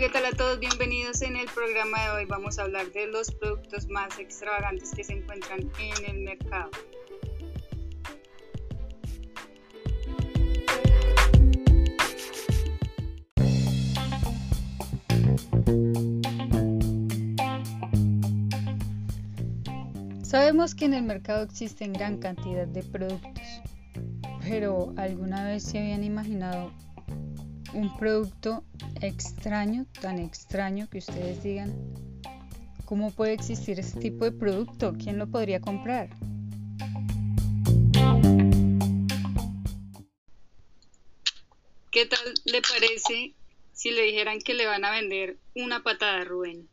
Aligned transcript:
¿qué 0.00 0.08
tal 0.08 0.24
a 0.24 0.30
todos? 0.30 0.58
Bienvenidos 0.58 1.20
en 1.20 1.36
el 1.36 1.46
programa 1.48 2.02
de 2.02 2.10
hoy. 2.12 2.24
Vamos 2.24 2.58
a 2.58 2.62
hablar 2.62 2.90
de 2.92 3.06
los 3.08 3.30
productos 3.32 3.86
más 3.88 4.18
extravagantes 4.18 4.92
que 4.92 5.04
se 5.04 5.12
encuentran 5.12 5.70
en 5.78 6.04
el 6.06 6.20
mercado. 6.20 6.70
Sabemos 20.22 20.74
que 20.74 20.86
en 20.86 20.94
el 20.94 21.02
mercado 21.02 21.42
existen 21.42 21.92
gran 21.92 22.16
cantidad 22.16 22.66
de 22.66 22.82
productos, 22.84 23.60
pero 24.40 24.94
¿alguna 24.96 25.44
vez 25.44 25.62
se 25.62 25.78
habían 25.78 26.04
imaginado 26.04 26.72
un 27.72 27.96
producto 27.96 28.64
extraño, 29.00 29.86
tan 30.00 30.18
extraño 30.18 30.88
que 30.88 30.98
ustedes 30.98 31.42
digan, 31.42 31.72
¿cómo 32.84 33.10
puede 33.10 33.32
existir 33.32 33.78
ese 33.78 33.98
tipo 34.00 34.24
de 34.24 34.32
producto? 34.32 34.94
¿Quién 34.98 35.18
lo 35.18 35.28
podría 35.28 35.60
comprar? 35.60 36.10
¿Qué 41.90 42.06
tal 42.06 42.34
le 42.44 42.62
parece 42.62 43.34
si 43.72 43.90
le 43.90 44.02
dijeran 44.02 44.38
que 44.40 44.54
le 44.54 44.66
van 44.66 44.84
a 44.84 44.90
vender 44.90 45.36
una 45.54 45.82
patada, 45.82 46.24
Rubén? 46.24 46.68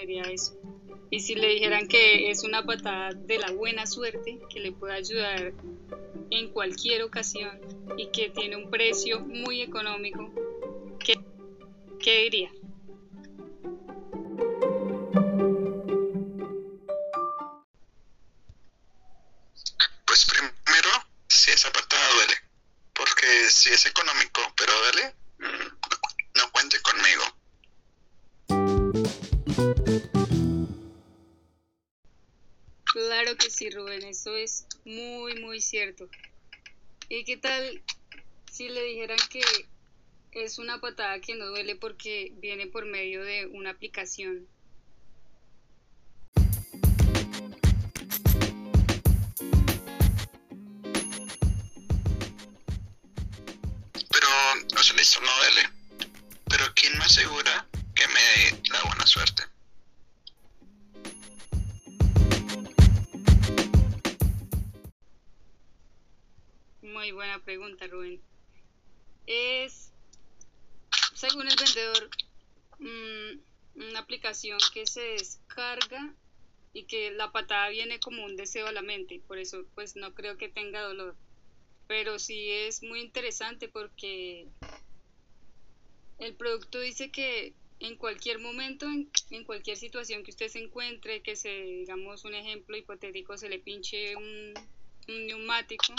Diría 0.00 0.22
eso. 0.22 0.58
Y 1.10 1.20
si 1.20 1.34
le 1.34 1.48
dijeran 1.48 1.88
que 1.88 2.30
es 2.30 2.44
una 2.44 2.64
patada 2.64 3.12
de 3.14 3.38
la 3.38 3.50
buena 3.52 3.86
suerte, 3.86 4.38
que 4.50 4.60
le 4.60 4.72
puede 4.72 4.94
ayudar 4.94 5.54
en 6.30 6.52
cualquier 6.52 7.02
ocasión 7.02 7.58
y 7.96 8.08
que 8.08 8.28
tiene 8.30 8.56
un 8.56 8.70
precio 8.70 9.20
muy 9.20 9.62
económico, 9.62 10.30
¿qué, 10.98 11.18
qué 11.98 12.22
diría? 12.24 12.50
Pues 20.04 20.26
primero, 20.26 20.90
si 21.26 21.50
esa 21.52 21.72
patada 21.72 22.14
duele, 22.14 22.34
porque 22.94 23.26
si 23.48 23.70
es 23.70 23.86
económico, 23.86 24.42
pero 24.56 24.72
duele, 24.78 25.14
mm, 25.38 26.38
no 26.38 26.52
cuente 26.52 26.76
conmigo. 26.82 27.24
Que 33.38 33.50
sí, 33.50 33.70
Rubén, 33.70 34.02
eso 34.02 34.36
es 34.36 34.66
muy, 34.84 35.40
muy 35.40 35.60
cierto. 35.60 36.08
¿Y 37.08 37.24
qué 37.24 37.36
tal 37.36 37.82
si 38.50 38.68
le 38.68 38.82
dijeran 38.82 39.18
que 39.30 39.40
es 40.32 40.58
una 40.58 40.80
patada 40.80 41.20
que 41.20 41.34
no 41.36 41.46
duele 41.46 41.76
porque 41.76 42.32
viene 42.36 42.66
por 42.66 42.84
medio 42.84 43.24
de 43.24 43.46
una 43.46 43.70
aplicación? 43.70 44.46
Pero, 54.10 54.28
o 54.76 54.82
sea, 54.82 54.96
esto 55.00 55.20
no 55.20 55.36
duele. 55.38 55.77
Buena 67.12 67.38
pregunta, 67.38 67.86
Rubén. 67.86 68.20
Es, 69.26 69.92
según 71.14 71.48
el 71.48 71.56
vendedor, 71.56 72.10
mm, 72.78 73.88
una 73.88 74.00
aplicación 74.00 74.58
que 74.72 74.86
se 74.86 75.00
descarga 75.00 76.14
y 76.72 76.84
que 76.84 77.10
la 77.12 77.32
patada 77.32 77.68
viene 77.70 77.98
como 78.00 78.24
un 78.24 78.36
deseo 78.36 78.66
a 78.66 78.72
la 78.72 78.82
mente, 78.82 79.22
por 79.26 79.38
eso 79.38 79.64
pues 79.74 79.96
no 79.96 80.14
creo 80.14 80.36
que 80.36 80.48
tenga 80.48 80.82
dolor. 80.82 81.16
Pero 81.86 82.18
sí 82.18 82.50
es 82.50 82.82
muy 82.82 83.00
interesante 83.00 83.68
porque 83.68 84.46
el 86.18 86.34
producto 86.34 86.80
dice 86.80 87.10
que 87.10 87.54
en 87.80 87.96
cualquier 87.96 88.38
momento, 88.40 88.86
en, 89.30 89.44
cualquier 89.44 89.76
situación 89.76 90.24
que 90.24 90.32
usted 90.32 90.48
se 90.48 90.58
encuentre, 90.58 91.22
que 91.22 91.36
se, 91.36 91.48
digamos, 91.48 92.24
un 92.24 92.34
ejemplo 92.34 92.76
hipotético, 92.76 93.38
se 93.38 93.48
le 93.48 93.60
pinche 93.60 94.16
un 94.16 94.52
neumático, 95.06 95.94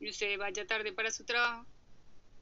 y 0.00 0.10
usted 0.10 0.38
vaya 0.38 0.66
tarde 0.66 0.92
para 0.92 1.10
su 1.10 1.24
trabajo, 1.24 1.66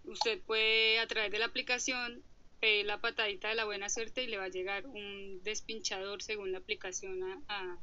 usted 0.05 0.41
puede 0.43 0.99
a 0.99 1.07
través 1.07 1.31
de 1.31 1.39
la 1.39 1.47
aplicación 1.47 2.23
pedir 2.61 2.87
la 2.87 3.01
patadita 3.01 3.49
de 3.49 3.55
la 3.55 3.65
buena 3.65 3.89
suerte 3.89 4.23
y 4.23 4.27
le 4.27 4.39
va 4.39 4.45
a 4.45 4.49
llegar 4.49 4.87
un 4.87 5.43
despinchador 5.43 6.23
según 6.23 6.53
la 6.53 6.59
aplicación 6.59 7.23
a, 7.49 7.79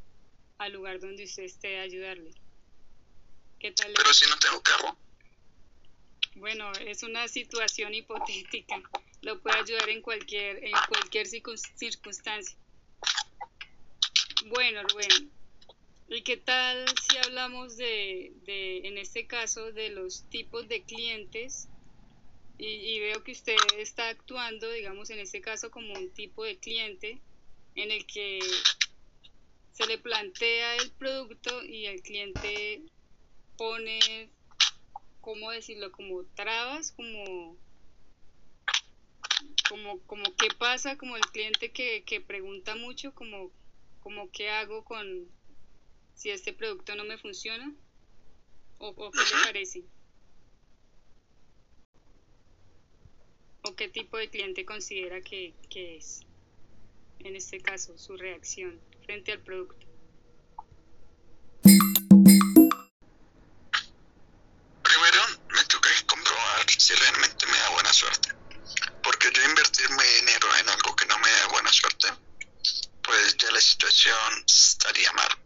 al 0.58 0.74
lugar 0.74 1.00
donde 1.00 1.24
usted 1.24 1.44
esté 1.44 1.80
a 1.80 1.84
ayudarle. 1.84 2.32
¿Qué 3.60 3.72
tal? 3.72 3.94
Pero 3.96 4.14
si 4.14 4.30
no 4.30 4.38
tengo 4.38 4.62
carro. 4.62 4.98
Bueno, 6.36 6.72
es 6.86 7.04
una 7.04 7.28
situación 7.28 7.94
hipotética. 7.94 8.82
Lo 9.22 9.40
puede 9.42 9.60
ayudar 9.60 9.90
en 9.90 10.02
cualquier, 10.02 10.64
en 10.64 10.72
cualquier 10.88 11.28
circunstancia. 11.28 12.58
Bueno, 14.48 14.82
Rubén, 14.84 15.32
¿Y 16.14 16.24
qué 16.24 16.36
tal 16.36 16.84
si 17.10 17.18
hablamos 17.20 17.78
de, 17.78 18.34
de, 18.44 18.86
en 18.86 18.98
este 18.98 19.28
caso, 19.28 19.72
de 19.72 19.92
los 19.92 20.30
tipos 20.30 20.68
de 20.68 20.84
clientes? 20.84 21.70
Y, 22.58 23.00
veo 23.00 23.24
que 23.24 23.32
usted 23.32 23.56
está 23.78 24.10
actuando, 24.10 24.70
digamos, 24.70 25.10
en 25.10 25.20
este 25.20 25.40
caso 25.40 25.72
como 25.72 25.94
un 25.94 26.12
tipo 26.14 26.44
de 26.44 26.60
cliente 26.60 27.22
en 27.76 27.92
el 27.92 28.06
que 28.06 28.40
se 29.72 29.88
le 29.88 29.98
plantea 30.00 30.76
el 30.76 30.92
producto 30.92 31.64
y 31.64 31.86
el 31.86 32.02
cliente 32.02 32.82
pone, 33.58 34.30
¿cómo 35.22 35.50
decirlo? 35.52 35.94
Como 35.94 36.26
trabas, 36.36 36.92
como, 36.92 37.56
como, 39.70 40.00
como 40.02 40.26
qué 40.36 40.50
pasa, 40.60 40.98
como 40.98 41.16
el 41.16 41.26
cliente 41.28 41.72
que, 41.72 42.04
que 42.04 42.20
pregunta 42.20 42.76
mucho, 42.76 43.16
como, 43.16 43.50
como 44.02 44.30
qué 44.30 44.50
hago 44.50 44.84
con, 44.84 45.32
si 46.22 46.30
este 46.30 46.54
producto 46.54 46.94
no 46.94 47.04
me 47.04 47.18
funciona? 47.18 47.74
¿O, 48.78 48.94
qué 49.12 49.18
le 49.18 49.44
parece? 49.44 49.84
¿O 53.64 53.76
qué 53.76 53.90
tipo 53.90 54.18
de 54.18 54.30
cliente 54.30 54.64
considera 54.64 55.22
que, 55.22 55.56
que 55.72 55.98
es, 55.98 56.22
en 57.22 57.36
este 57.36 57.60
caso, 57.60 57.98
su 57.98 58.18
reacción 58.18 58.80
frente 59.04 59.32
al 59.32 59.40
producto? 59.40 59.88
Primero, 64.84 65.22
me 65.56 65.64
toca 65.66 65.90
comprobar 66.06 66.70
si 66.70 66.94
realmente 66.94 67.48
me 67.48 67.58
da 67.58 67.70
buena 67.72 67.94
suerte. 67.94 68.30
Porque 69.02 69.32
yo 69.34 69.44
invertirme 69.44 70.04
dinero 70.20 70.48
en 70.60 70.70
algo 70.70 70.96
que 70.96 71.06
no 71.08 71.18
me 71.18 71.32
da 71.32 71.48
buena 71.48 71.74
suerte, 71.74 72.10
pues 73.02 73.38
ya 73.38 73.50
la 73.50 73.62
situación 73.62 74.46
estaría 74.46 75.12
mal. 75.14 75.42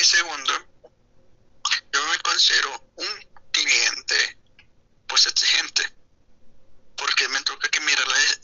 Y 0.00 0.04
segundo, 0.04 0.52
yo 1.92 2.04
me 2.06 2.18
considero 2.18 2.92
un 2.96 3.42
cliente 3.52 4.38
pues 5.06 5.26
exigente, 5.26 5.84
porque 6.96 7.28
me 7.28 7.40
toca 7.42 7.68
que 7.68 7.78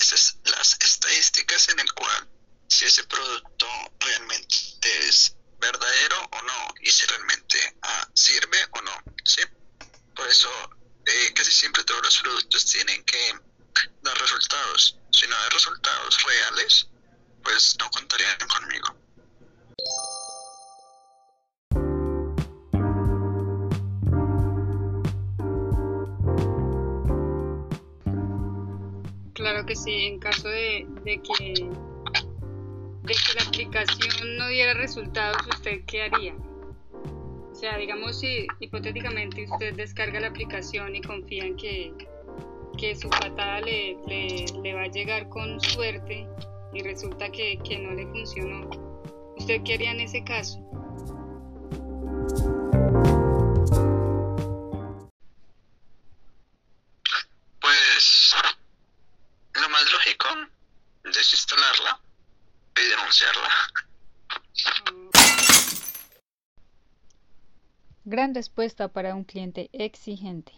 las, 0.00 0.37
las 0.44 0.76
estadísticas 0.81 1.69
en 1.69 1.81
el 1.81 1.93
cual 1.93 2.29
si 2.69 2.87
ese 2.87 3.05
producto 3.05 3.67
realmente 3.99 5.08
es 5.08 5.37
verdadero 5.58 6.17
o 6.32 6.43
no 6.43 6.75
y 6.81 6.91
si 6.91 7.06
realmente 7.06 7.76
ah, 7.82 8.08
sirve 8.14 8.58
o 8.73 8.82
no, 8.82 8.93
¿sí? 9.25 9.43
Por 10.14 10.26
eso 10.29 10.50
eh, 11.06 11.32
casi 11.35 11.52
siempre 11.52 11.85
todos 11.85 12.02
los 12.02 12.19
productos 12.19 12.64
tienen 12.67 13.05
que 13.05 13.35
dar 14.02 14.19
resultados. 14.19 14.97
Si 15.11 15.26
no 15.26 15.37
hay 15.37 15.50
resultados 15.50 16.23
reales, 16.23 16.87
pues 17.43 17.76
no 17.79 17.91
contarían 17.91 18.38
conmigo. 18.49 18.96
Que 29.66 29.76
sí, 29.76 30.06
en 30.06 30.18
caso 30.18 30.48
de, 30.48 30.86
que, 31.04 31.52
de 31.52 33.14
que 33.14 33.34
la 33.36 33.42
aplicación 33.46 34.36
no 34.38 34.48
diera 34.48 34.74
resultados, 34.74 35.46
¿usted 35.48 35.82
qué 35.86 36.02
haría? 36.04 36.34
O 37.52 37.54
sea, 37.54 37.76
digamos 37.76 38.18
si 38.18 38.46
hipotéticamente 38.58 39.44
usted 39.44 39.74
descarga 39.74 40.18
la 40.18 40.28
aplicación 40.28 40.96
y 40.96 41.02
confía 41.02 41.44
en 41.44 41.56
que, 41.56 41.92
que 42.78 42.96
su 42.96 43.10
patada 43.10 43.60
le, 43.60 43.96
le, 44.06 44.72
va 44.72 44.82
a 44.84 44.88
llegar 44.88 45.28
con 45.28 45.60
suerte 45.60 46.26
y 46.72 46.82
resulta 46.82 47.30
que, 47.30 47.58
que 47.58 47.78
no 47.78 47.92
le 47.92 48.06
funcionó. 48.06 48.70
¿Usted 49.36 49.62
qué 49.62 49.74
haría 49.74 49.92
en 49.92 50.00
ese 50.00 50.24
caso? 50.24 50.58
Gran 68.10 68.34
respuesta 68.34 68.88
para 68.88 69.14
un 69.14 69.22
cliente 69.22 69.70
exigente. 69.72 70.50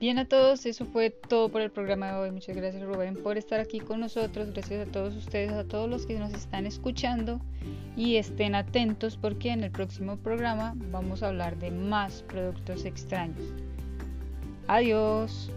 Bien 0.00 0.18
a 0.18 0.26
todos, 0.26 0.66
eso 0.66 0.86
fue 0.86 1.10
todo 1.10 1.50
por 1.50 1.60
el 1.60 1.70
programa 1.70 2.08
de 2.08 2.18
hoy. 2.18 2.30
Muchas 2.32 2.56
gracias 2.56 2.82
Rubén 2.82 3.14
por 3.14 3.38
estar 3.38 3.60
aquí 3.60 3.78
con 3.78 4.00
nosotros. 4.00 4.50
Gracias 4.52 4.88
a 4.88 4.90
todos 4.90 5.14
ustedes, 5.14 5.52
a 5.52 5.62
todos 5.62 5.88
los 5.88 6.04
que 6.04 6.18
nos 6.18 6.34
están 6.34 6.66
escuchando 6.66 7.40
y 7.96 8.16
estén 8.16 8.56
atentos 8.56 9.16
porque 9.16 9.50
en 9.50 9.62
el 9.62 9.70
próximo 9.70 10.16
programa 10.16 10.74
vamos 10.90 11.22
a 11.22 11.28
hablar 11.28 11.56
de 11.58 11.70
más 11.70 12.24
productos 12.24 12.84
extraños. 12.84 13.54
Adiós. 14.66 15.51